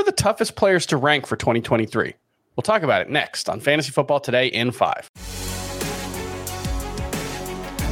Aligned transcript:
Are 0.00 0.04
the 0.04 0.12
toughest 0.12 0.56
players 0.56 0.86
to 0.86 0.96
rank 0.96 1.26
for 1.26 1.36
2023? 1.36 2.14
We'll 2.56 2.62
talk 2.62 2.82
about 2.82 3.02
it 3.02 3.10
next 3.10 3.50
on 3.50 3.60
Fantasy 3.60 3.90
Football 3.90 4.18
Today 4.18 4.46
in 4.46 4.72
5. 4.72 5.10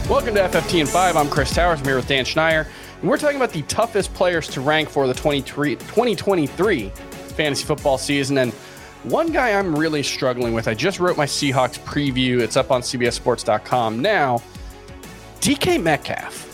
Welcome 0.08 0.34
to 0.34 0.40
FFT 0.40 0.80
in 0.80 0.86
5. 0.86 1.16
I'm 1.16 1.28
Chris 1.28 1.54
Towers. 1.54 1.80
I'm 1.80 1.84
here 1.84 1.96
with 1.96 2.08
Dan 2.08 2.24
Schneier. 2.24 2.66
And 3.00 3.10
we're 3.10 3.18
talking 3.18 3.36
about 3.36 3.52
the 3.52 3.60
toughest 3.62 4.14
players 4.14 4.48
to 4.48 4.62
rank 4.62 4.88
for 4.88 5.06
the 5.06 5.12
2023 5.12 6.88
fantasy 6.88 7.64
football 7.64 7.98
season. 7.98 8.38
And 8.38 8.52
one 9.04 9.30
guy 9.30 9.50
I'm 9.50 9.76
really 9.76 10.02
struggling 10.02 10.54
with, 10.54 10.66
I 10.66 10.72
just 10.72 11.00
wrote 11.00 11.18
my 11.18 11.26
Seahawks 11.26 11.78
preview. 11.80 12.40
It's 12.40 12.56
up 12.56 12.70
on 12.70 12.80
CBSSports.com 12.80 14.00
now. 14.00 14.42
DK 15.40 15.82
Metcalf 15.82 16.47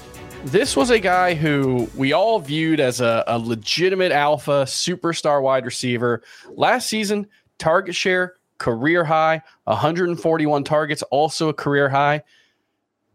this 0.45 0.77
was 0.77 0.91
a 0.91 0.99
guy 0.99 1.35
who 1.35 1.89
we 1.97 2.13
all 2.13 2.39
viewed 2.39 2.79
as 2.79 3.01
a, 3.01 3.25
a, 3.27 3.39
legitimate 3.39 4.13
alpha 4.13 4.65
superstar 4.67 5.43
wide 5.43 5.65
receiver. 5.65 6.23
Last 6.51 6.89
season, 6.89 7.27
target 7.59 7.95
share, 7.95 8.35
career 8.59 9.05
high, 9.05 9.43
141 9.65 10.65
targets, 10.65 11.03
also 11.05 11.49
a 11.49 11.55
career 11.55 11.89
high. 11.89 12.23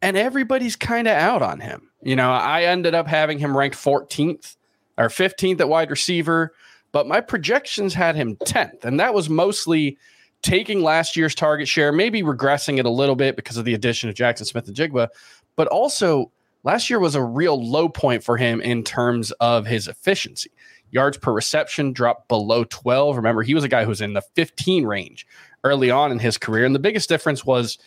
And 0.02 0.18
everybody's 0.18 0.76
kind 0.76 1.08
of 1.08 1.14
out 1.14 1.42
on 1.42 1.60
him. 1.60 1.90
You 2.02 2.16
know, 2.16 2.32
I 2.32 2.64
ended 2.64 2.96
up 2.96 3.08
having 3.08 3.38
him 3.38 3.56
ranked 3.56 3.78
14th 3.78 4.56
or 4.98 5.08
15th 5.08 5.60
at 5.60 5.70
wide 5.70 5.92
receiver, 5.92 6.54
but 6.92 7.08
my 7.08 7.22
projections 7.22 7.94
had 7.94 8.16
him 8.16 8.38
10th. 8.38 8.86
And 8.86 9.00
that 9.00 9.14
was 9.14 9.30
mostly 9.30 9.98
taking 10.42 10.82
last 10.82 11.16
year's 11.16 11.36
target 11.36 11.68
share, 11.68 11.92
maybe 11.92 12.24
regressing 12.24 12.80
it 12.80 12.86
a 12.86 12.90
little 12.90 13.16
bit 13.16 13.36
because 13.36 13.58
of 13.58 13.66
the 13.66 13.74
addition 13.74 14.10
of 14.10 14.16
Jackson 14.16 14.46
Smith-Njigba, 14.46 15.10
but 15.56 15.68
also 15.68 16.32
last 16.64 16.90
year 16.90 17.00
was 17.00 17.16
a 17.16 17.24
real 17.24 17.62
low 17.64 17.90
point 17.90 18.24
for 18.24 18.38
him 18.38 18.62
in 18.62 18.84
terms 18.84 19.32
of 19.40 19.66
his 19.66 19.88
efficiency. 19.88 20.52
Yards 20.92 21.18
per 21.18 21.32
reception 21.32 21.94
dropped 21.94 22.28
below 22.28 22.64
12. 22.64 23.16
Remember, 23.16 23.44
he 23.44 23.54
was 23.54 23.64
a 23.64 23.70
guy 23.70 23.84
who 23.84 23.90
was 23.90 24.02
in 24.02 24.14
the 24.14 24.24
15 24.36 24.86
range 24.86 25.28
early 25.64 25.92
on 25.92 26.12
in 26.12 26.20
his 26.20 26.38
career. 26.38 26.66
And 26.66 26.74
the 26.74 26.80
biggest 26.80 27.10
difference 27.10 27.46
was 27.46 27.78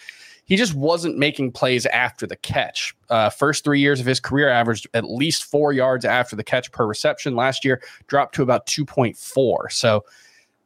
he 0.44 0.56
just 0.56 0.74
wasn't 0.74 1.18
making 1.18 1.52
plays 1.52 1.86
after 1.86 2.26
the 2.26 2.36
catch. 2.36 2.94
Uh, 3.08 3.30
first 3.30 3.64
three 3.64 3.80
years 3.80 4.00
of 4.00 4.06
his 4.06 4.20
career 4.20 4.48
averaged 4.48 4.86
at 4.94 5.04
least 5.04 5.44
four 5.44 5.72
yards 5.72 6.04
after 6.04 6.36
the 6.36 6.44
catch 6.44 6.70
per 6.72 6.86
reception. 6.86 7.36
Last 7.36 7.64
year 7.64 7.82
dropped 8.06 8.34
to 8.36 8.42
about 8.42 8.66
2.4. 8.66 9.72
So 9.72 10.04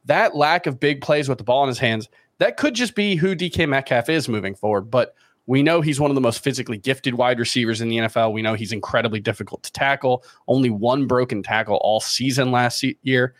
that 0.05 0.35
lack 0.35 0.67
of 0.67 0.79
big 0.79 1.01
plays 1.01 1.29
with 1.29 1.37
the 1.37 1.43
ball 1.43 1.63
in 1.63 1.69
his 1.69 1.79
hands, 1.79 2.09
that 2.39 2.57
could 2.57 2.73
just 2.73 2.95
be 2.95 3.15
who 3.15 3.35
DK 3.35 3.67
Metcalf 3.67 4.09
is 4.09 4.27
moving 4.27 4.55
forward. 4.55 4.91
But 4.91 5.15
we 5.47 5.63
know 5.63 5.81
he's 5.81 5.99
one 5.99 6.11
of 6.11 6.15
the 6.15 6.21
most 6.21 6.43
physically 6.43 6.77
gifted 6.77 7.15
wide 7.15 7.39
receivers 7.39 7.81
in 7.81 7.87
the 7.87 7.97
NFL. 7.97 8.33
We 8.33 8.41
know 8.41 8.53
he's 8.53 8.73
incredibly 8.73 9.21
difficult 9.21 9.63
to 9.63 9.71
tackle. 9.71 10.23
Only 10.47 10.69
one 10.69 11.07
broken 11.07 11.41
tackle 11.41 11.77
all 11.77 12.01
season 12.01 12.51
last 12.51 12.85
year. 13.01 13.33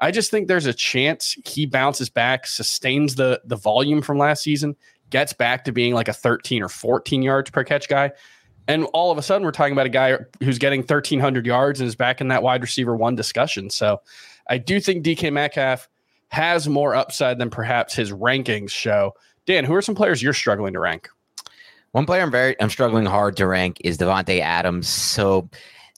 I 0.00 0.10
just 0.10 0.30
think 0.30 0.48
there's 0.48 0.66
a 0.66 0.74
chance 0.74 1.36
he 1.44 1.64
bounces 1.64 2.10
back, 2.10 2.46
sustains 2.46 3.14
the 3.14 3.40
the 3.44 3.56
volume 3.56 4.02
from 4.02 4.18
last 4.18 4.42
season, 4.42 4.76
gets 5.10 5.32
back 5.32 5.64
to 5.64 5.72
being 5.72 5.94
like 5.94 6.08
a 6.08 6.12
13 6.12 6.62
or 6.62 6.68
14 6.68 7.22
yards 7.22 7.50
per 7.50 7.62
catch 7.62 7.88
guy. 7.88 8.10
And 8.68 8.84
all 8.92 9.10
of 9.10 9.18
a 9.18 9.22
sudden, 9.22 9.44
we're 9.44 9.52
talking 9.52 9.72
about 9.72 9.86
a 9.86 9.90
guy 9.90 10.18
who's 10.40 10.58
getting 10.58 10.80
1,300 10.80 11.46
yards 11.46 11.80
and 11.80 11.88
is 11.88 11.96
back 11.96 12.20
in 12.20 12.28
that 12.28 12.42
wide 12.42 12.62
receiver 12.62 12.96
one 12.96 13.14
discussion. 13.14 13.70
So 13.70 14.00
I 14.48 14.58
do 14.58 14.80
think 14.80 15.04
DK 15.04 15.32
Metcalf 15.32 15.88
has 16.28 16.68
more 16.68 16.94
upside 16.94 17.38
than 17.38 17.50
perhaps 17.50 17.94
his 17.94 18.10
rankings 18.10 18.70
show. 18.70 19.14
Dan, 19.46 19.64
who 19.64 19.74
are 19.74 19.82
some 19.82 19.94
players 19.94 20.22
you're 20.22 20.32
struggling 20.32 20.72
to 20.72 20.80
rank? 20.80 21.08
One 21.92 22.06
player 22.06 22.22
I'm 22.22 22.30
very 22.30 22.60
I'm 22.60 22.70
struggling 22.70 23.06
hard 23.06 23.36
to 23.36 23.46
rank 23.46 23.78
is 23.84 23.98
Davante 23.98 24.40
Adams. 24.40 24.88
So 24.88 25.48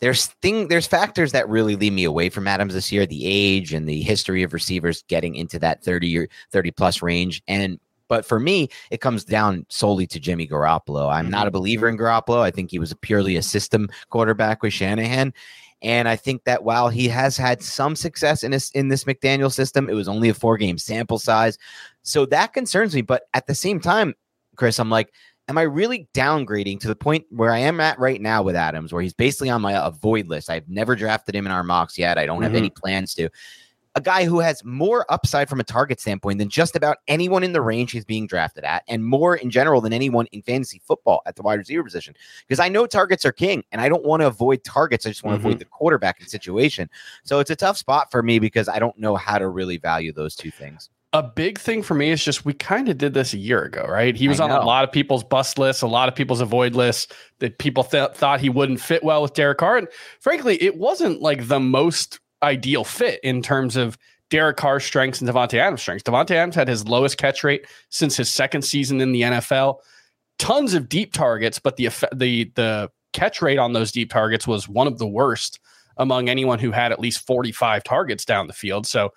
there's 0.01 0.27
thing 0.27 0.69
there's 0.69 0.87
factors 0.87 1.33
that 1.33 1.49
really 1.49 1.77
lead 1.77 1.93
me 1.93 2.05
away 2.05 2.29
from 2.29 2.47
Adams 2.47 2.75
this 2.75 2.93
year, 2.93 3.07
the 3.07 3.25
age 3.25 3.73
and 3.73 3.89
the 3.89 4.03
history 4.03 4.43
of 4.43 4.53
receivers 4.53 5.05
getting 5.09 5.35
into 5.35 5.59
that 5.61 5.83
30 5.83 6.19
or 6.19 6.29
30 6.51 6.71
plus 6.73 7.01
range. 7.01 7.43
And 7.49 7.79
but 8.09 8.27
for 8.27 8.39
me, 8.39 8.69
it 8.91 9.01
comes 9.01 9.25
down 9.25 9.67
solely 9.71 10.07
to 10.09 10.21
Jimmy 10.21 10.47
Garoppolo. 10.47 11.11
I'm 11.11 11.31
not 11.31 11.47
a 11.47 11.51
mm-hmm. 11.51 11.55
believer 11.55 11.89
in 11.89 11.97
Garoppolo. 11.97 12.41
I 12.41 12.51
think 12.51 12.71
he 12.71 12.79
was 12.79 12.93
a 12.93 12.97
purely 12.97 13.37
a 13.37 13.43
system 13.43 13.89
quarterback 14.11 14.63
with 14.63 14.73
Shanahan. 14.73 15.33
And 15.81 16.09
I 16.09 16.17
think 16.17 16.45
that 16.45 16.65
while 16.65 16.89
he 16.89 17.09
has 17.09 17.37
had 17.37 17.63
some 17.63 17.95
success 17.95 18.43
in 18.43 18.51
this 18.51 18.71
in 18.71 18.89
this 18.89 19.05
McDaniel 19.05 19.53
system, 19.53 19.89
it 19.89 19.95
was 19.95 20.09
only 20.09 20.29
a 20.29 20.35
four 20.35 20.57
game 20.57 20.79
sample 20.79 21.19
size. 21.19 21.57
So 22.03 22.27
that 22.27 22.53
concerns 22.53 22.95
me. 22.95 23.03
But 23.03 23.25
at 23.33 23.47
the 23.47 23.55
same 23.55 23.81
time, 23.81 24.15
Chris, 24.57 24.79
I'm 24.79 24.91
like, 24.91 25.13
am 25.49 25.59
I 25.59 25.63
really 25.63 26.09
downgrading 26.15 26.81
to 26.81 26.89
the 26.89 26.97
point 26.97 27.27
where 27.31 27.53
I 27.53 27.59
am 27.59 27.81
at 27.81 27.99
right 27.99 28.21
now 28.21 28.43
with 28.43 28.57
Adams, 28.57 28.93
where 28.93 29.03
he's 29.03 29.15
basically 29.15 29.51
on 29.51 29.63
my 29.63 29.87
avoid 29.87 30.29
list? 30.29 30.51
I've 30.51 30.69
never 30.69 30.97
drafted 30.97 31.35
him 31.35 31.47
in 31.47 31.53
our 31.53 31.63
mocks 31.63 31.99
yet. 31.99 32.19
I 32.19 32.27
don't 32.27 32.37
mm-hmm. 32.37 32.45
have 32.45 32.55
any 32.55 32.71
mm-hmm. 32.71 32.81
plans 32.81 33.15
to. 33.15 33.29
A 33.97 34.01
guy 34.01 34.25
who 34.25 34.41
has 34.41 34.65
more 34.65 35.07
upside 35.09 35.49
from 35.49 35.61
a 35.61 35.65
target 35.65 36.01
standpoint 36.01 36.41
than 36.41 36.49
just 36.49 36.75
about 36.75 36.99
anyone 37.07 37.45
in 37.45 37.53
the 37.53 37.63
range 37.63 37.93
he's 37.93 38.05
being 38.05 38.27
drafted 38.27 38.65
at, 38.65 38.83
and 38.89 39.05
more 39.05 39.37
in 39.37 39.51
general 39.51 39.81
than 39.81 39.93
anyone 39.93 40.27
in 40.33 40.43
fantasy 40.43 40.83
football 40.85 41.23
at 41.27 41.37
the 41.37 41.43
wide 41.43 41.61
receiver 41.61 41.85
position. 41.85 42.13
Because 42.49 42.59
I 42.59 42.69
know 42.69 42.87
targets 42.87 43.25
are 43.25 43.31
king, 43.31 43.63
and 43.71 43.81
I 43.81 43.89
don't 43.89 44.05
want 44.05 44.23
to 44.23 44.27
avoid 44.27 44.65
targets. 44.65 45.07
I 45.07 45.11
just 45.11 45.23
want 45.23 45.35
to 45.35 45.39
mm-hmm. 45.39 45.47
avoid 45.47 45.59
the 45.61 45.67
quarterback 45.67 46.21
situation. 46.23 46.91
So 47.23 47.39
it's 47.39 47.51
a 47.51 47.57
tough 47.57 47.77
spot 47.77 48.11
for 48.11 48.21
me 48.21 48.41
because 48.41 48.69
I 48.69 48.81
don't 48.81 48.99
know 48.99 49.15
how 49.15 49.39
to 49.39 49.49
really 49.49 49.77
value 49.77 50.13
those 50.13 50.35
two 50.35 50.51
things 50.51 50.91
a 51.15 51.23
big 51.23 51.61
thing 51.61 51.81
for 51.81 51.95
me 51.95 52.11
is 52.11 52.23
just 52.25 52.45
we 52.45 52.53
kind 52.53 52.89
of 52.89 52.99
did 52.99 53.15
this 53.15 53.33
a 53.33 53.39
year 53.39 53.63
ago, 53.63 53.87
right? 53.89 54.17
He 54.17 54.27
was 54.27 54.41
on 54.41 54.51
a 54.51 54.65
lot 54.65 54.83
of 54.83 54.91
people's 54.91 55.23
bust 55.23 55.61
lists, 55.61 55.81
a 55.81 55.87
lot 55.87 56.09
of 56.09 56.17
people's 56.17 56.41
avoid 56.41 56.75
lists 56.75 57.13
that 57.39 57.59
people 57.59 57.85
th- 57.85 58.15
thought 58.15 58.41
he 58.41 58.49
wouldn't 58.49 58.81
fit 58.81 59.05
well 59.05 59.23
with 59.23 59.33
Derek 59.33 59.59
Carr. 59.59 59.77
And 59.77 59.87
frankly, 60.19 60.61
it 60.61 60.77
wasn't 60.77 61.23
like 61.23 61.47
the 61.47 61.61
most 61.61 62.19
ideal 62.43 62.83
fit 62.83 63.21
in 63.23 63.43
terms 63.43 63.77
of 63.77 63.97
Derek 64.29 64.57
Carr's 64.57 64.85
strengths 64.85 65.21
and 65.21 65.31
Davante 65.31 65.55
Adams' 65.55 65.83
strengths. 65.83 66.03
Davante 66.03 66.33
Adams 66.33 66.57
had 66.57 66.67
his 66.67 66.89
lowest 66.89 67.17
catch 67.17 67.45
rate 67.45 67.65
since 67.91 68.17
his 68.17 68.29
second 68.29 68.63
season 68.63 69.01
in 69.01 69.13
the 69.13 69.23
NFL. 69.23 69.79
tons 70.41 70.75
of 70.75 70.89
deep 70.89 71.13
targets, 71.13 71.61
but 71.61 71.77
the 71.77 71.91
the 72.13 72.51
the 72.57 72.91
catch 73.13 73.41
rate 73.41 73.59
on 73.59 73.73
those 73.73 73.93
deep 73.93 74.11
targets 74.11 74.49
was 74.49 74.69
one 74.69 74.89
of 74.89 74.99
the 74.99 75.07
worst 75.07 75.61
among 75.97 76.29
anyone 76.29 76.59
who 76.59 76.73
had 76.73 76.91
at 76.91 76.99
least 76.99 77.25
45 77.25 77.85
targets 77.85 78.25
down 78.25 78.49
the 78.49 78.53
field. 78.53 78.85
So 78.85 79.13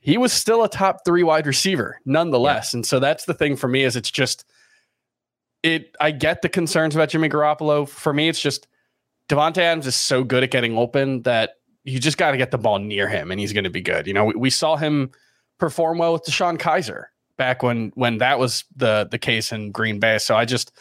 he 0.00 0.16
was 0.16 0.32
still 0.32 0.64
a 0.64 0.68
top 0.68 1.04
three 1.04 1.22
wide 1.22 1.46
receiver 1.46 2.00
nonetheless. 2.04 2.72
Yeah. 2.72 2.78
And 2.78 2.86
so 2.86 2.98
that's 2.98 3.26
the 3.26 3.34
thing 3.34 3.56
for 3.56 3.68
me 3.68 3.84
is 3.84 3.96
it's 3.96 4.10
just 4.10 4.44
it 5.62 5.94
I 6.00 6.10
get 6.10 6.42
the 6.42 6.48
concerns 6.48 6.94
about 6.94 7.10
Jimmy 7.10 7.28
Garoppolo. 7.28 7.88
For 7.88 8.12
me, 8.12 8.28
it's 8.28 8.40
just 8.40 8.66
Davante 9.28 9.58
Adams 9.58 9.86
is 9.86 9.94
so 9.94 10.24
good 10.24 10.42
at 10.42 10.50
getting 10.50 10.76
open 10.76 11.22
that 11.22 11.56
you 11.84 11.98
just 11.98 12.18
got 12.18 12.32
to 12.32 12.36
get 12.36 12.50
the 12.50 12.58
ball 12.58 12.78
near 12.78 13.08
him 13.08 13.30
and 13.30 13.38
he's 13.38 13.52
going 13.52 13.64
to 13.64 13.70
be 13.70 13.80
good. 13.80 14.06
You 14.06 14.14
know, 14.14 14.24
we, 14.26 14.34
we, 14.34 14.50
saw 14.50 14.76
him 14.76 15.10
perform 15.58 15.98
well 15.98 16.12
with 16.12 16.24
DeShone 16.24 16.58
Kizer 16.58 17.04
back 17.36 17.62
when 17.62 17.92
when 17.94 18.18
that 18.18 18.38
was 18.38 18.64
the 18.74 19.06
the 19.10 19.18
case 19.18 19.52
in 19.52 19.70
Green 19.70 19.98
Bay. 19.98 20.18
So 20.18 20.34
I 20.34 20.44
just 20.46 20.72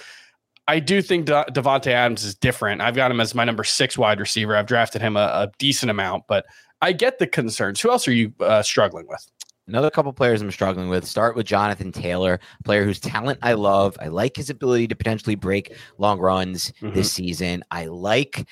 I 0.68 0.80
do 0.80 1.02
think 1.02 1.26
De- 1.26 1.46
Davante 1.52 1.88
Adams 1.88 2.24
is 2.24 2.36
different. 2.36 2.82
I've 2.82 2.96
got 2.96 3.12
him 3.12 3.20
as 3.20 3.36
my 3.36 3.44
number 3.44 3.64
six 3.64 3.98
wide 3.98 4.20
receiver. 4.20 4.56
I've 4.56 4.68
drafted 4.68 5.02
him 5.02 5.18
a, 5.18 5.20
a 5.20 5.52
decent 5.58 5.90
amount, 5.90 6.26
but 6.28 6.46
I 6.82 6.94
get 6.94 7.20
the 7.20 7.28
concerns. 7.28 7.82
Who 7.82 7.92
else 7.92 8.08
are 8.08 8.14
you 8.14 8.34
uh, 8.40 8.62
struggling 8.62 9.08
with? 9.08 9.26
Another 9.68 9.92
couple 9.92 10.12
players 10.14 10.42
I'm 10.42 10.50
struggling 10.50 10.90
with. 10.90 11.06
Start 11.06 11.36
with 11.36 11.46
Jonathan 11.46 11.92
Taylor, 11.92 12.40
player 12.64 12.84
whose 12.84 13.00
talent 13.00 13.38
I 13.44 13.54
love. 13.54 13.96
I 14.02 14.08
like 14.08 14.36
his 14.36 14.50
ability 14.50 14.88
to 14.88 14.96
potentially 14.96 15.36
break 15.36 15.76
long 16.00 16.20
runs 16.20 16.72
mm-hmm. 16.82 16.96
this 16.96 17.12
season. 17.12 17.64
I 17.70 17.86
like 17.86 18.48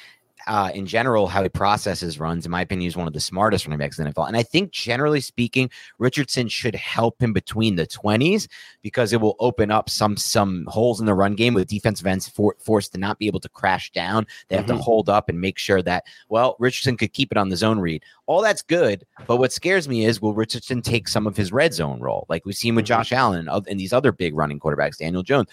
uh, 0.48 0.72
in 0.74 0.86
general, 0.86 1.28
how 1.28 1.44
he 1.44 1.50
processes 1.50 2.20
runs, 2.20 2.46
in 2.46 2.52
my 2.52 2.62
opinion, 2.62 2.86
he's 2.86 2.98
one 2.98 3.08
of 3.08 3.14
the 3.14 3.20
smartest 3.20 3.66
running 3.66 3.80
backs 3.80 4.00
in 4.00 4.06
the 4.06 4.14
NFL. 4.14 4.28
And 4.28 4.38
I 4.38 4.44
think, 4.44 4.72
generally 4.72 5.22
speaking, 5.22 5.70
Richardson 6.00 6.48
should 6.48 6.74
help 6.76 7.22
him 7.22 7.34
between 7.34 7.76
the 7.76 7.86
20s 7.86 8.48
because 8.82 9.14
it 9.14 9.22
will 9.22 9.36
open 9.40 9.72
up 9.72 9.90
some 9.90 10.18
some 10.18 10.66
holes 10.68 11.00
in 11.00 11.06
the 11.06 11.14
run 11.14 11.36
game 11.36 11.54
with 11.54 11.68
defensive 11.68 12.08
ends 12.08 12.28
for, 12.28 12.56
forced 12.60 12.94
to 12.94 12.98
not 12.98 13.20
be 13.20 13.28
able 13.28 13.42
to 13.42 13.50
crash 13.50 13.92
down. 13.92 14.26
They 14.48 14.56
have 14.56 14.66
mm-hmm. 14.66 14.78
to 14.78 14.82
hold 14.84 15.10
up 15.10 15.30
and 15.30 15.40
make 15.40 15.58
sure 15.58 15.82
that, 15.82 16.06
well, 16.30 16.56
Richardson 16.60 16.98
could 16.98 17.14
keep 17.14 17.32
it 17.32 17.38
on 17.38 17.50
the 17.50 17.58
zone 17.58 17.80
read. 17.80 18.04
All 18.26 18.42
that's 18.42 18.62
good. 18.62 19.06
But 19.28 19.38
what 19.38 19.52
scares 19.52 19.88
me 19.90 20.06
is 20.06 20.22
will 20.22 20.34
Richardson 20.34 20.82
take 20.82 21.08
some 21.08 21.28
of 21.28 21.36
his 21.36 21.52
red 21.52 21.74
zone 21.74 22.00
role, 22.00 22.26
like 22.30 22.46
we've 22.46 22.56
seen 22.56 22.76
with 22.76 22.86
mm-hmm. 22.86 23.00
Josh 23.00 23.12
Allen 23.12 23.48
and, 23.48 23.68
and 23.68 23.80
these 23.80 23.94
other 23.94 24.12
big 24.12 24.36
running 24.36 24.60
quarterbacks, 24.60 24.98
Daniel 24.98 25.24
Jones? 25.24 25.50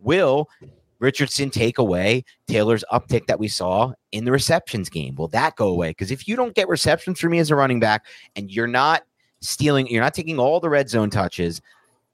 Will 0.00 0.48
Richardson 0.98 1.50
take 1.50 1.78
away 1.78 2.24
Taylor's 2.48 2.84
uptick 2.92 3.26
that 3.26 3.38
we 3.38 3.48
saw 3.48 3.92
in 4.12 4.24
the 4.24 4.32
receptions 4.32 4.88
game. 4.88 5.14
Will 5.16 5.28
that 5.28 5.56
go 5.56 5.68
away? 5.68 5.90
Because 5.90 6.10
if 6.10 6.26
you 6.26 6.36
don't 6.36 6.54
get 6.54 6.68
receptions 6.68 7.20
for 7.20 7.28
me 7.28 7.38
as 7.38 7.50
a 7.50 7.56
running 7.56 7.80
back 7.80 8.06
and 8.34 8.50
you're 8.50 8.66
not 8.66 9.02
stealing, 9.40 9.86
you're 9.88 10.02
not 10.02 10.14
taking 10.14 10.38
all 10.38 10.60
the 10.60 10.70
red 10.70 10.88
zone 10.88 11.10
touches, 11.10 11.60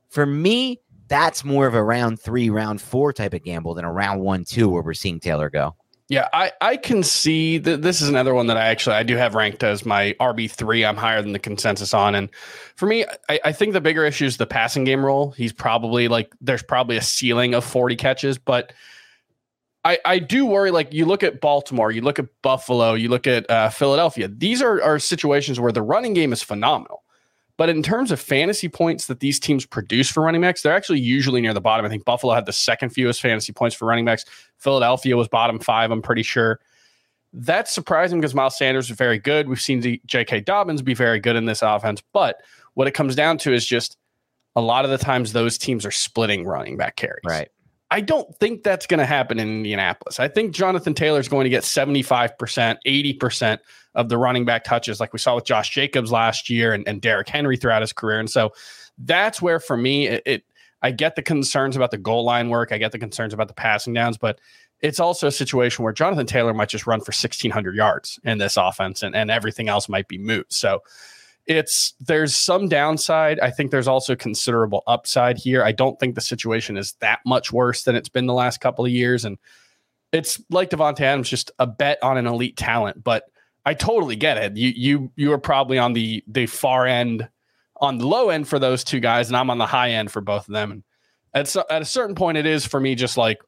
for 0.08 0.26
me, 0.26 0.80
that's 1.08 1.44
more 1.44 1.66
of 1.66 1.74
a 1.74 1.82
round 1.82 2.20
three, 2.20 2.50
round 2.50 2.80
four 2.80 3.12
type 3.12 3.34
of 3.34 3.44
gamble 3.44 3.74
than 3.74 3.84
a 3.84 3.92
round 3.92 4.20
one, 4.20 4.44
two, 4.44 4.68
where 4.68 4.82
we're 4.82 4.94
seeing 4.94 5.20
Taylor 5.20 5.50
go. 5.50 5.74
Yeah, 6.12 6.28
I, 6.34 6.52
I 6.60 6.76
can 6.76 7.02
see 7.02 7.56
that 7.56 7.80
this 7.80 8.02
is 8.02 8.10
another 8.10 8.34
one 8.34 8.46
that 8.48 8.58
I 8.58 8.66
actually 8.66 8.96
I 8.96 9.02
do 9.02 9.16
have 9.16 9.34
ranked 9.34 9.62
as 9.62 9.86
my 9.86 10.14
RB 10.20 10.50
three. 10.50 10.84
I'm 10.84 10.98
higher 10.98 11.22
than 11.22 11.32
the 11.32 11.38
consensus 11.38 11.94
on, 11.94 12.14
and 12.14 12.28
for 12.76 12.84
me, 12.84 13.06
I, 13.30 13.40
I 13.46 13.52
think 13.52 13.72
the 13.72 13.80
bigger 13.80 14.04
issue 14.04 14.26
is 14.26 14.36
the 14.36 14.44
passing 14.44 14.84
game 14.84 15.02
role. 15.02 15.30
He's 15.30 15.54
probably 15.54 16.08
like 16.08 16.30
there's 16.38 16.62
probably 16.62 16.98
a 16.98 17.00
ceiling 17.00 17.54
of 17.54 17.64
40 17.64 17.96
catches, 17.96 18.36
but 18.36 18.74
I 19.86 20.00
I 20.04 20.18
do 20.18 20.44
worry. 20.44 20.70
Like 20.70 20.92
you 20.92 21.06
look 21.06 21.22
at 21.22 21.40
Baltimore, 21.40 21.90
you 21.90 22.02
look 22.02 22.18
at 22.18 22.26
Buffalo, 22.42 22.92
you 22.92 23.08
look 23.08 23.26
at 23.26 23.48
uh, 23.50 23.70
Philadelphia. 23.70 24.28
These 24.28 24.60
are 24.60 24.82
are 24.82 24.98
situations 24.98 25.58
where 25.60 25.72
the 25.72 25.80
running 25.80 26.12
game 26.12 26.34
is 26.34 26.42
phenomenal. 26.42 27.04
But 27.58 27.68
in 27.68 27.82
terms 27.82 28.10
of 28.10 28.18
fantasy 28.18 28.68
points 28.68 29.06
that 29.06 29.20
these 29.20 29.38
teams 29.38 29.66
produce 29.66 30.10
for 30.10 30.22
running 30.22 30.40
backs, 30.40 30.62
they're 30.62 30.74
actually 30.74 31.00
usually 31.00 31.40
near 31.40 31.52
the 31.52 31.60
bottom. 31.60 31.84
I 31.84 31.88
think 31.88 32.04
Buffalo 32.04 32.34
had 32.34 32.46
the 32.46 32.52
second 32.52 32.90
fewest 32.90 33.20
fantasy 33.20 33.52
points 33.52 33.76
for 33.76 33.86
running 33.86 34.04
backs. 34.04 34.24
Philadelphia 34.58 35.16
was 35.16 35.28
bottom 35.28 35.58
five, 35.58 35.90
I'm 35.90 36.02
pretty 36.02 36.22
sure. 36.22 36.60
That's 37.34 37.72
surprising 37.72 38.20
because 38.20 38.34
Miles 38.34 38.58
Sanders 38.58 38.90
is 38.90 38.96
very 38.96 39.18
good. 39.18 39.48
We've 39.48 39.60
seen 39.60 40.00
J.K. 40.06 40.40
Dobbins 40.40 40.82
be 40.82 40.94
very 40.94 41.18
good 41.18 41.36
in 41.36 41.46
this 41.46 41.62
offense. 41.62 42.02
But 42.12 42.42
what 42.74 42.88
it 42.88 42.92
comes 42.92 43.14
down 43.14 43.38
to 43.38 43.52
is 43.52 43.64
just 43.64 43.96
a 44.54 44.60
lot 44.60 44.84
of 44.84 44.90
the 44.90 44.98
times 44.98 45.32
those 45.32 45.56
teams 45.56 45.86
are 45.86 45.90
splitting 45.90 46.44
running 46.44 46.76
back 46.76 46.96
carries. 46.96 47.22
Right. 47.24 47.48
I 47.92 48.00
don't 48.00 48.34
think 48.38 48.62
that's 48.62 48.86
going 48.86 49.00
to 49.00 49.06
happen 49.06 49.38
in 49.38 49.46
Indianapolis. 49.48 50.18
I 50.18 50.26
think 50.26 50.54
Jonathan 50.54 50.94
Taylor 50.94 51.20
is 51.20 51.28
going 51.28 51.44
to 51.44 51.50
get 51.50 51.62
75%, 51.62 52.78
80% 52.86 53.58
of 53.94 54.08
the 54.08 54.16
running 54.16 54.46
back 54.46 54.64
touches, 54.64 54.98
like 54.98 55.12
we 55.12 55.18
saw 55.18 55.34
with 55.34 55.44
Josh 55.44 55.68
Jacobs 55.68 56.10
last 56.10 56.48
year 56.48 56.72
and, 56.72 56.88
and 56.88 57.02
Derrick 57.02 57.28
Henry 57.28 57.58
throughout 57.58 57.82
his 57.82 57.92
career. 57.92 58.18
And 58.18 58.30
so 58.30 58.54
that's 58.96 59.42
where, 59.42 59.60
for 59.60 59.76
me, 59.76 60.08
it, 60.08 60.22
it 60.24 60.44
I 60.80 60.90
get 60.90 61.16
the 61.16 61.22
concerns 61.22 61.76
about 61.76 61.90
the 61.90 61.98
goal 61.98 62.24
line 62.24 62.48
work. 62.48 62.72
I 62.72 62.78
get 62.78 62.92
the 62.92 62.98
concerns 62.98 63.34
about 63.34 63.48
the 63.48 63.54
passing 63.54 63.92
downs, 63.92 64.16
but 64.16 64.40
it's 64.80 64.98
also 64.98 65.26
a 65.26 65.32
situation 65.32 65.84
where 65.84 65.92
Jonathan 65.92 66.26
Taylor 66.26 66.54
might 66.54 66.70
just 66.70 66.86
run 66.86 67.00
for 67.00 67.12
1,600 67.12 67.76
yards 67.76 68.18
in 68.24 68.38
this 68.38 68.56
offense 68.56 69.02
and, 69.02 69.14
and 69.14 69.30
everything 69.30 69.68
else 69.68 69.90
might 69.90 70.08
be 70.08 70.16
moot. 70.16 70.50
So 70.50 70.80
it's 71.46 71.94
there's 72.00 72.36
some 72.36 72.68
downside. 72.68 73.40
I 73.40 73.50
think 73.50 73.70
there's 73.70 73.88
also 73.88 74.14
considerable 74.14 74.82
upside 74.86 75.38
here. 75.38 75.64
I 75.64 75.72
don't 75.72 75.98
think 75.98 76.14
the 76.14 76.20
situation 76.20 76.76
is 76.76 76.92
that 77.00 77.20
much 77.26 77.52
worse 77.52 77.82
than 77.82 77.96
it's 77.96 78.08
been 78.08 78.26
the 78.26 78.34
last 78.34 78.60
couple 78.60 78.84
of 78.84 78.90
years. 78.90 79.24
And 79.24 79.38
it's 80.12 80.40
like 80.50 80.70
Davante 80.70 81.00
Adams, 81.00 81.28
just 81.28 81.50
a 81.58 81.66
bet 81.66 81.98
on 82.02 82.16
an 82.16 82.26
elite 82.26 82.56
talent. 82.56 83.02
But 83.02 83.24
I 83.64 83.74
totally 83.74 84.16
get 84.16 84.38
it. 84.38 84.56
You 84.56 84.72
you 84.74 85.12
you 85.16 85.32
are 85.32 85.38
probably 85.38 85.78
on 85.78 85.92
the 85.92 86.22
the 86.26 86.46
far 86.46 86.86
end, 86.86 87.28
on 87.80 87.98
the 87.98 88.06
low 88.06 88.30
end 88.30 88.46
for 88.48 88.58
those 88.58 88.84
two 88.84 89.00
guys, 89.00 89.28
and 89.28 89.36
I'm 89.36 89.50
on 89.50 89.58
the 89.58 89.66
high 89.66 89.90
end 89.90 90.12
for 90.12 90.20
both 90.20 90.48
of 90.48 90.54
them. 90.54 90.70
And 90.70 90.84
at 91.34 91.54
at 91.70 91.82
a 91.82 91.86
certain 91.86 92.14
point, 92.14 92.38
it 92.38 92.46
is 92.46 92.64
for 92.64 92.78
me 92.78 92.94
just 92.94 93.16
like 93.16 93.40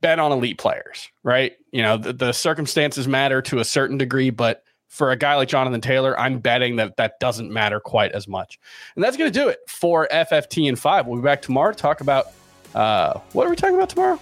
bet 0.00 0.18
on 0.18 0.32
elite 0.32 0.58
players, 0.58 1.08
right? 1.22 1.52
You 1.72 1.82
know, 1.82 1.96
the, 1.96 2.12
the 2.12 2.32
circumstances 2.32 3.08
matter 3.08 3.40
to 3.42 3.58
a 3.60 3.64
certain 3.64 3.96
degree, 3.96 4.30
but 4.30 4.62
for 4.94 5.10
a 5.10 5.16
guy 5.16 5.34
like 5.34 5.48
Jonathan 5.48 5.80
Taylor, 5.80 6.18
I'm 6.18 6.38
betting 6.38 6.76
that 6.76 6.96
that 6.98 7.18
doesn't 7.18 7.52
matter 7.52 7.80
quite 7.80 8.12
as 8.12 8.28
much. 8.28 8.60
And 8.94 9.02
that's 9.02 9.16
going 9.16 9.30
to 9.30 9.36
do 9.36 9.48
it 9.48 9.58
for 9.66 10.06
FFT 10.12 10.68
and 10.68 10.78
five. 10.78 11.08
We'll 11.08 11.20
be 11.20 11.24
back 11.24 11.42
tomorrow 11.42 11.72
to 11.72 11.76
talk 11.76 12.00
about 12.00 12.28
uh, 12.76 13.18
what 13.32 13.44
are 13.44 13.50
we 13.50 13.56
talking 13.56 13.74
about 13.74 13.88
tomorrow? 13.88 14.20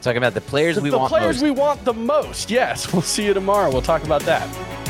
Talking 0.00 0.18
about 0.18 0.34
the 0.34 0.42
players 0.42 0.76
the, 0.76 0.82
we 0.82 0.90
the 0.90 0.96
want. 0.96 1.10
The 1.10 1.18
players 1.18 1.36
most. 1.36 1.42
we 1.42 1.50
want 1.50 1.84
the 1.84 1.92
most. 1.92 2.52
Yes, 2.52 2.92
we'll 2.92 3.02
see 3.02 3.26
you 3.26 3.34
tomorrow. 3.34 3.68
We'll 3.68 3.82
talk 3.82 4.04
about 4.04 4.22
that. 4.22 4.89